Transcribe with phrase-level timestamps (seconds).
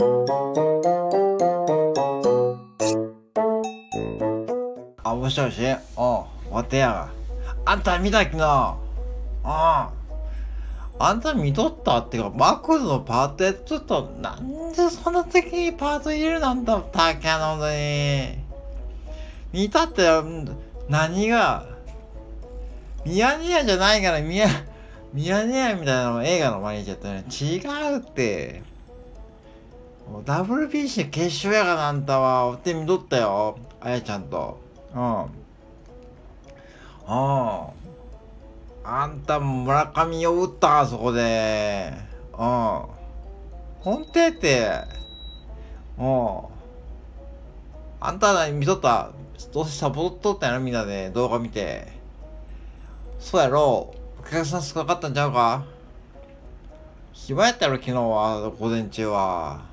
[0.00, 0.04] あ、
[5.14, 5.60] もしもし？
[5.96, 7.08] おう、わてや。
[7.64, 8.76] あんた見た昨日
[9.42, 9.90] あ
[11.00, 11.98] あんた見とった？
[11.98, 18.38] ってか、マクドのパートやっとったなんでそんな時にパート入れるなんだっ、たっけなのに。
[19.52, 20.06] 見たって、
[20.88, 21.66] 何が、
[23.04, 24.46] ミヤネ屋じゃないから、ミヤ、
[25.12, 27.24] ミヤネ屋みたいなの映画の前に言っちゃったね。
[27.30, 27.58] 違
[27.94, 28.62] うって。
[30.24, 32.46] WBC 決勝やがな、あんたは。
[32.46, 33.58] おって見とったよ。
[33.80, 34.58] あやちゃんと。
[34.94, 35.22] うん。
[35.22, 35.28] うん。
[38.84, 41.92] あんたも村上を打ったあそこで。
[42.32, 42.82] うん。
[43.80, 44.70] 本当やって。
[45.98, 46.40] うん。
[48.00, 49.10] あんた何見とった
[49.52, 51.86] どうせサボっとったやろみんなで動画見て。
[53.18, 55.64] そうやろお客さん少なかったんちゃうか？
[57.12, 59.67] 暇やったやろ昨日は、午前中は。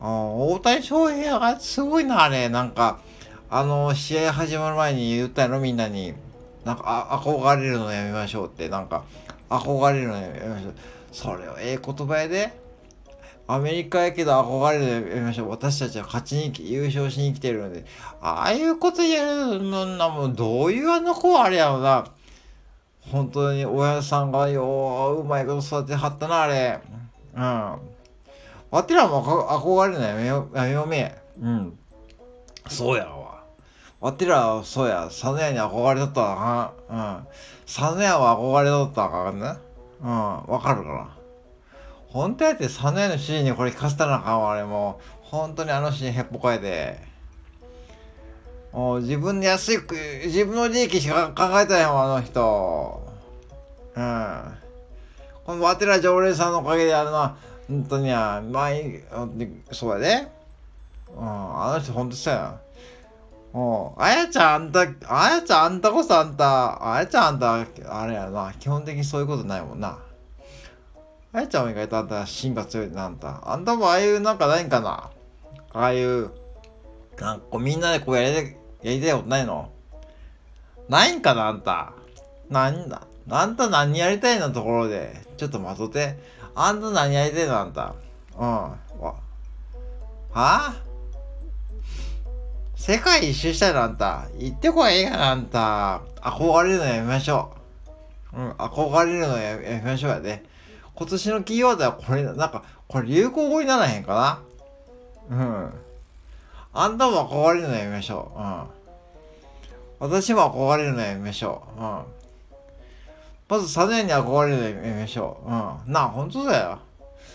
[0.00, 2.48] うん、大谷翔平がすごいな、あれ。
[2.48, 2.98] なんか、
[3.48, 6.14] あの、試合始まる前に言ったやろ、みんなに。
[6.64, 8.68] なんか、あ、憧れるのやめましょうって。
[8.68, 9.04] なんか、
[9.48, 10.74] 憧れるのやめましょう。
[11.12, 12.66] それをええ言葉やで。
[13.48, 15.50] アメリカやけど憧れるのやめましょう。
[15.50, 17.84] 私たちは勝ちに、優勝しに来てるので。
[18.20, 22.04] ああいうこと言えるのな、もう、どういうあの子あれやろな。
[23.12, 26.80] 本当に親さんがよう、うまいこと育てはったな、あれ。
[27.36, 27.95] うん。
[28.70, 31.14] わてらもあ憧れるのやめよめようめ。
[31.40, 31.78] うん。
[32.68, 33.42] そうやわ。
[34.00, 37.18] わてらは、そうや、サノヤに憧れとったわな。
[37.18, 37.26] うん。
[37.66, 39.54] サノヤは憧れとったわかんね。
[40.02, 40.08] うん、
[40.46, 41.16] わかるかな。
[42.08, 45.04] 本当やってサノヤの指示にこれ聞かせたらあかんわ、あれもう。
[45.22, 46.98] 本当にあの指示へっぽこえて。
[48.72, 53.10] もう自分で安いく、自分の利益しか考えてないわ、あの人。
[53.96, 54.58] うん。
[55.44, 57.38] このわてら常連さんのおかげであるな。
[57.68, 59.02] 本当にや、前、
[59.72, 60.28] そうやで。
[61.16, 62.60] うん、あの人ほんとそうや。
[63.54, 69.98] うん、あやちゃんあんた、あやちゃんあんたこそあんた、あやちゃんあんた、あれやな、基本的にそういうことないもんな。
[71.32, 73.40] あやちゃんも意外とあんた芯が強いな、あんた。
[73.50, 75.10] あんたもああいうなんかないんかな
[75.72, 76.30] ああいう、
[77.18, 79.70] なんかみんなでこうやりたい、やりたいことないの？
[80.88, 81.94] ないんかな、あんた。
[82.50, 83.02] なんだ。
[83.28, 84.50] あんた何やりたいの？
[84.50, 86.18] ところで、ちょっと待とって。
[86.58, 87.94] あんた何やりたいのあんた。
[88.38, 88.42] うん。
[88.42, 89.14] わは
[90.32, 90.74] あ？
[92.74, 94.26] 世界一周したいのあんた。
[94.38, 96.00] 行ってこいええがなあんた。
[96.22, 97.52] 憧れるのやめましょ
[98.34, 98.38] う。
[98.38, 100.44] うん、憧れるのやめましょうやで。
[100.94, 104.42] 今年のキーワードはこれ、なんか、これ流行語にならへんか
[105.28, 105.36] な？
[105.36, 105.72] うん。
[106.72, 108.38] あんたも憧れるのやめましょう。
[108.40, 110.10] うん。
[110.10, 111.80] 私も憧れるのやめましょう。
[111.82, 112.02] うん。
[113.48, 115.46] まず、サネに憧れるのやめましょう。
[115.46, 115.92] うん。
[115.92, 116.78] なあ、ほんとだよ。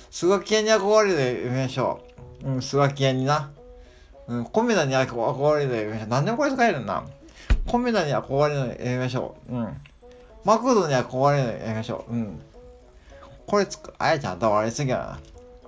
[0.09, 2.01] スガキ屋に憧れるのやめましょ
[2.44, 2.49] う。
[2.49, 3.49] うん、スガキ屋にな。
[4.27, 6.07] うん、コメダに憧れるのやめましょう。
[6.09, 7.03] 何でもこれ使えるな。
[7.67, 9.55] コメダに憧れるのやめましょう。
[9.55, 9.77] うん。
[10.44, 12.13] マクドに憧れるのやめましょう。
[12.13, 12.41] うん。
[13.47, 15.19] これつく、あやちゃん頭悪いすぎやな。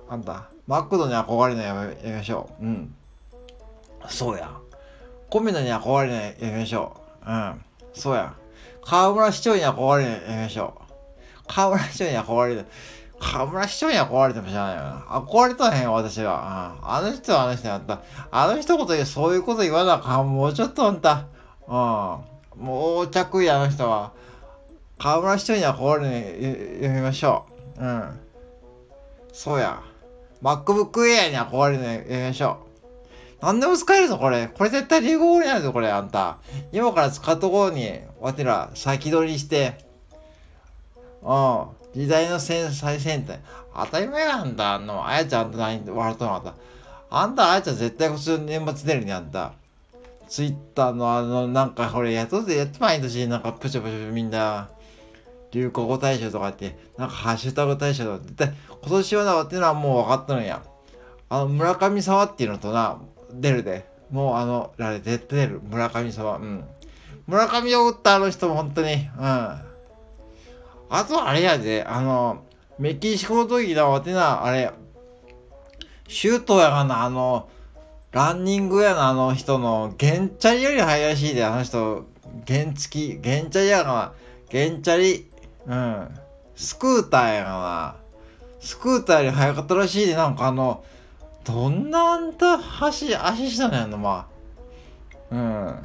[0.08, 2.64] あんた、マクドに憧れるのやめやめましょう。
[2.64, 2.94] うん。
[4.08, 4.50] そうや。
[5.30, 7.30] コメダに憧れるのやめましょう。
[7.30, 7.64] うん。
[7.94, 8.34] そうや。
[8.84, 11.42] 河村市長に憧れるのやめましょう。
[11.46, 12.66] 河村市長に憧れる。
[13.18, 15.00] 河村市長に憧れても知らないよな。
[15.20, 16.76] 憧れとへんよ、私は。
[16.82, 18.02] あの人はあの人やった。
[18.30, 20.32] あの一言でそういうこと言わなあかん。
[20.32, 21.26] もうちょっとあんた。
[21.66, 21.74] うん。
[22.62, 24.12] もう着衣あの人は。
[24.98, 27.46] 河村市長に憧れるのやめましょ
[27.78, 27.82] う。
[27.82, 28.20] うん。
[29.32, 29.82] そうや。
[30.42, 32.73] MacBook Air に憧れるのやめましょう。
[33.44, 34.48] 何でも使えるぞ、これ。
[34.48, 36.38] これ絶対流行語になるぞ、これ、あんた。
[36.72, 39.84] 今から使っとこうに、わてら、先取りして。
[41.22, 41.66] うん。
[41.92, 43.38] 時代の最先端。
[43.76, 46.54] 当たり前なんだ、あの、あやちゃんあんた何笑っとんのあんた。
[47.10, 49.52] あんた、あやちゃん絶対普通年末出るにあんた。
[50.26, 54.70] ツイッターのあの、なんかこれ、やっとってやって毎年、なんかプチョプチョみんな、
[55.52, 60.62] 流行語大賞とかって、なんかハッシュタグ大賞とか、絶対、今年はな、っていうのはもう分かったのや。
[61.28, 62.98] あの、村上沢っていうのとな、
[63.40, 63.86] 出るで。
[64.10, 65.60] もうあの、あれ、絶対出る。
[65.62, 66.36] 村上沢。
[66.36, 66.64] うん。
[67.26, 69.04] 村上を打ったあの人も本当に、うん。
[69.22, 72.44] あとあれやで、あの、
[72.78, 74.70] メキシコの時だわてな、あれ、
[76.08, 77.48] シュートやがな、あの、
[78.12, 82.04] ランニングやな、あの人の、ゲンチャリより速いらしいで、あの人、
[82.46, 84.12] 原付き、ゲンチャリやがな、
[84.50, 85.30] ゲンチャリ、
[85.66, 86.08] うん。
[86.54, 87.96] スクーターやがな、
[88.60, 90.84] スクーターより速かったらしいで、なんかあの、
[91.44, 94.26] どんなあんた、足、足したのやんの、ま
[95.30, 95.34] あ。
[95.34, 95.78] うん。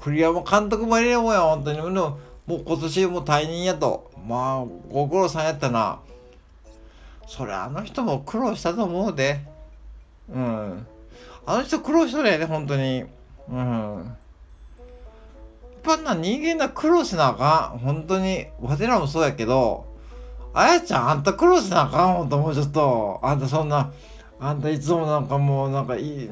[0.00, 1.76] 栗山監督も入れようや、本当に。
[1.76, 4.10] でももう今年もう退任やと。
[4.26, 6.00] まあ、ご苦労さんやったな。
[7.26, 9.40] それあの人も苦労したと思うで。
[10.32, 10.86] うん。
[11.44, 13.04] あの人苦労しとるやで、本当に。
[13.50, 14.16] うん。
[15.84, 17.78] やっぱな人間が苦労しなあかん。
[17.78, 18.46] 本当に。
[18.60, 19.84] わてらもそうやけど、
[20.54, 22.14] あやちゃん、あんた苦労しなあかん。
[22.14, 23.20] ほんともうちょっと。
[23.22, 23.92] あんたそんな、
[24.40, 26.30] あんたいつもなんかもうなんかいい、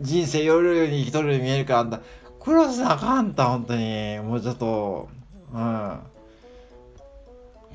[0.00, 2.00] 人生よるように生きとるように見えるから、あんた
[2.40, 4.18] 苦労しなあかんた、本当に。
[4.20, 5.08] もうちょっと。
[5.54, 5.98] うん。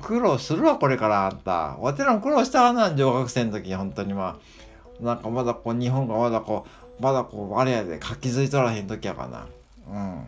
[0.00, 1.76] 苦労するわ、これから、あんた。
[1.80, 4.38] わてらも苦労したわな、上学生の時、本当にま
[5.00, 5.04] あ。
[5.04, 6.66] なんかまだこう、日本がまだこ
[6.98, 9.46] う、まだこう、あれやで、活気づいとらへん時やかな。
[9.90, 10.26] うん。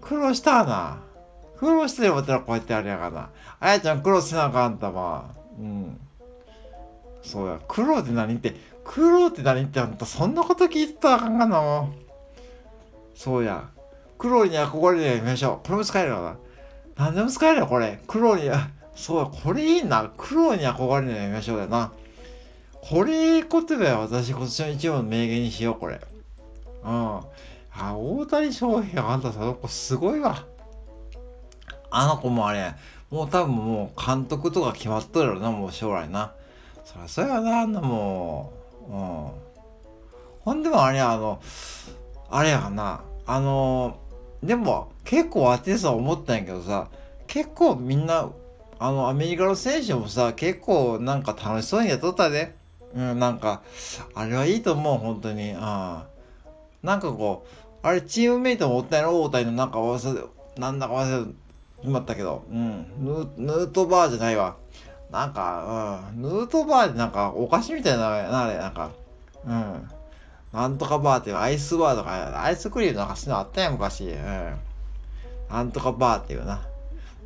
[0.00, 0.98] 苦労したわな。
[1.58, 3.30] 苦労してわてらこうやってあれやからな。
[3.60, 5.34] あやちゃん苦労しなあかんあんた、まあ。
[5.58, 6.00] うん。
[7.22, 7.60] そうや。
[7.66, 8.54] 苦労って何って、
[8.84, 11.88] 苦労って何ってあんた、そんなこと聞いてたらあかんがな。
[13.14, 13.68] そうや。
[14.18, 15.66] 苦労に憧れてみましょう。
[15.66, 16.36] これも使えるよな。
[16.96, 18.00] 何でも使えるよ、これ。
[18.06, 18.50] 黒に、
[18.94, 20.10] そうや、これいいな。
[20.16, 21.92] 黒に憧れるのやめましょうよな。
[22.80, 24.00] これいいことだよ。
[24.00, 26.00] 私、今年の一番の名言にしよう、これ。
[26.84, 27.20] うん。
[27.78, 30.44] あ、大谷翔平、あんたさ、こすごいわ。
[31.90, 32.74] あの子もあれ、
[33.10, 36.32] もう多分もう監督とか決まっとるよな、もう将来な。
[36.86, 38.52] そりゃそうやな、あんなも
[38.88, 38.92] う。
[38.92, 39.28] うん。
[40.44, 41.40] ほんでもあれや、あの、
[42.30, 43.98] あれやかな、あの、
[44.42, 46.88] でも、結構当てさ思ったんやけどさ、
[47.26, 48.30] 結構みんな、
[48.78, 52.54] あの、アメリカの選手もさ、結構なんか楽しそうにやっとったで。
[52.94, 53.62] うん、なんか、
[54.14, 55.50] あれはいいと思う、本当に。
[55.50, 55.58] うん。
[55.58, 56.02] な
[56.96, 60.22] んかこう、あれ、チームメイトもおったやろ、大谷のなんか忘れ、
[60.56, 61.32] なんだか忘れ
[61.78, 64.56] 決まったけど、うん、ヌヌートバーじゃないわ。
[65.10, 68.90] なんか、うん、ヌートバーでなんかお菓子みたいな、なあれ、なんか、
[69.46, 69.88] うん。
[70.52, 74.04] なんとかバーっていうアイスバーとか、アイスクリームなんかそのあったやん、昔。
[74.04, 74.56] うん。
[75.50, 76.66] なんとかバーっていうな。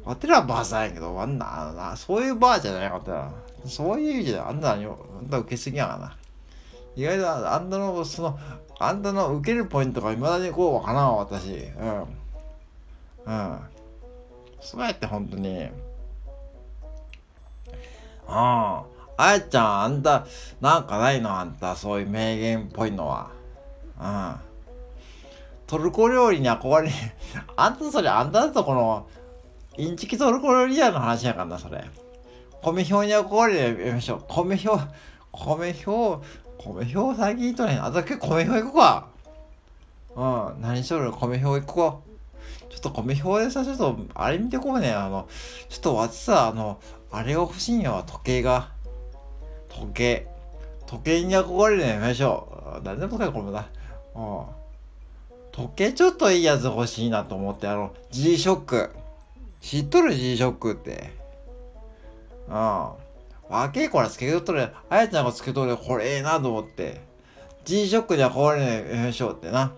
[0.04, 3.32] わてらバーさんやけど、あんな、あのな、そういうバーじゃないかったら、
[3.66, 6.16] そういう意味じゃあんなに、あんた受けすぎやがな。
[6.96, 8.38] 意外とあんたの、その、
[8.78, 11.52] あんたの受けるポイントが未だにこうわからん、私。
[11.52, 12.00] うん。
[13.26, 13.60] うん。
[14.60, 15.68] そうやって本当に。
[18.30, 18.36] うん。
[18.36, 20.26] あやちゃん、あんた、
[20.60, 21.38] なんかないの？
[21.38, 23.30] あんた、そういう名言っぽいのは。
[24.00, 24.36] うん。
[25.66, 26.90] トルコ料理に憧れ、
[27.56, 29.06] あんたそれ、あんただとこの、
[29.76, 31.84] インチキトルコ料理屋の話やからな、それ。
[32.62, 34.24] 米表に憧れてみましょう。
[34.28, 34.84] 米表、
[35.32, 36.26] 米表、
[36.58, 39.06] 米表最近とね、あと結構米表行くか。
[40.16, 40.24] う
[40.58, 41.12] ん、何しとる？
[41.12, 42.72] 米表行こう。
[42.72, 44.92] ちょっと米表でさ、ちょっと、あれ見てこうね。
[44.92, 45.28] あの、
[45.68, 46.78] ちょっと私さ、あの、
[47.12, 48.68] あれが欲しいんよ、時計が。
[49.68, 50.28] 時計。
[50.86, 52.84] 時計に憧れるね、やめましょう。
[52.84, 53.66] 誰でもかよ、これもだ。
[54.14, 54.44] うん。
[55.52, 58.90] 時計ちょっといいやつ欲しいなと思って、あの、G-SHOCK。
[59.60, 61.12] 知っとる？G-SHOCK って。
[62.48, 62.88] うん。
[63.48, 67.00] 若い子らつけとっとる、あやちゃんがつけとる、これええなと思って。
[67.64, 69.72] G-SHOCK じゃ壊れないでしょうってな。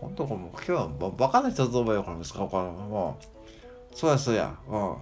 [0.00, 2.56] ほんとこれも今日はバカな人と思うよ、これ使うか？
[2.56, 2.64] ら。
[2.64, 3.18] も
[3.92, 3.96] う。
[3.96, 4.54] そうやそうや。
[4.68, 4.96] うん。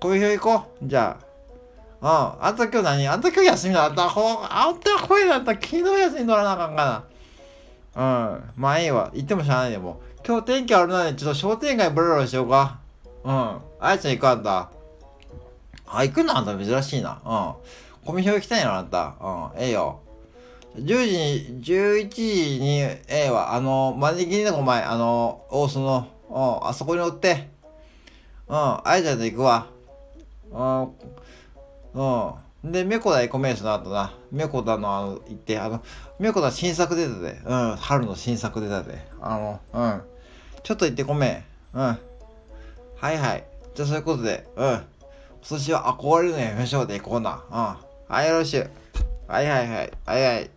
[0.00, 0.88] こういう行こう。
[0.88, 1.18] じゃ
[2.00, 2.36] あ。
[2.40, 2.44] うん。
[2.44, 3.08] あんた今日何？
[3.08, 4.08] あんた今日休みだった。
[4.08, 5.52] ほあんた声だった。
[5.54, 7.04] 昨日休み取らなあかんか
[7.96, 8.34] な。
[8.34, 8.50] うん。
[8.56, 9.10] まあいいわ。
[9.14, 10.00] 行ってもしゃあないでも。
[10.26, 12.78] 今日天気あるので、ちょっと商店街ブラブラしようか。
[13.24, 13.32] うん。
[13.32, 13.60] あ
[13.90, 14.70] やちゃん行くあんた。
[15.86, 16.36] あ、行くの？
[16.36, 17.20] あんた珍しいな。
[17.24, 18.06] うん。
[18.06, 19.14] コミ表行きたいのあんた。
[19.20, 19.60] うん。
[19.60, 20.00] ええよ。
[20.76, 23.54] 10時に、11時に、ええわ。
[23.54, 27.48] あの、招きにの前、あの、大須の、うん、あそこにおって。
[28.46, 28.56] うん。
[28.56, 29.66] あやちゃんと行くわ。
[30.50, 30.82] うん。
[31.94, 32.72] うん。
[32.72, 35.82] で、メコダエコメースの後な、メコダのあの、行って、あの、
[36.18, 40.02] メコダ新作出たで、うん、春の新作出たで、あの、うん。
[40.62, 41.44] ちょっと行ってごめん。
[41.74, 41.80] うん。
[41.80, 43.44] はいはい。
[43.74, 44.66] じゃあそういうことで、うん。
[44.66, 44.84] 今
[45.50, 47.42] 年は憧れるのやめましょうで行こうな。
[47.48, 48.14] うん。
[48.14, 48.68] はい、よろしゅ。
[49.28, 49.92] はいはいはい。
[50.04, 50.50] はいはい。